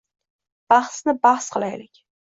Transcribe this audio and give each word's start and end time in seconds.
Bahsni 0.73 1.17
bas 1.27 1.53
qilaylik 1.57 2.05